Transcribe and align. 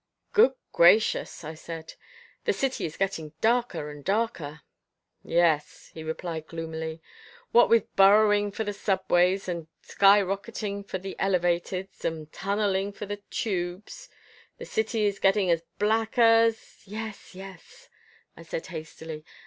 "Good 0.33 0.55
gracious!" 0.73 1.43
I 1.43 1.53
said. 1.53 1.93
"The 2.45 2.53
city 2.53 2.85
is 2.87 2.97
getting 2.97 3.33
darker 3.39 3.91
and 3.91 4.03
darker." 4.03 4.61
"Yes," 5.23 5.91
he 5.93 6.01
replied 6.01 6.47
gloomily, 6.47 7.03
"what 7.51 7.69
with 7.69 7.95
burrowing 7.95 8.49
for 8.51 8.63
the 8.63 8.73
subways, 8.73 9.47
and 9.47 9.67
sky 9.83 10.19
rocketing 10.23 10.83
for 10.85 10.97
the 10.97 11.15
elevateds, 11.19 12.03
and 12.03 12.31
tunnelling 12.33 12.93
for 12.93 13.05
the 13.05 13.17
tubes, 13.29 14.09
the 14.57 14.65
city 14.65 15.05
is 15.05 15.19
getting 15.19 15.49
to 15.49 15.57
be 15.57 15.61
as 15.61 15.63
black 15.77 16.17
as" 16.17 16.77
"Yes, 16.85 17.35
yes," 17.35 17.87
I 18.35 18.41
said 18.41 18.65
hastily. 18.65 19.23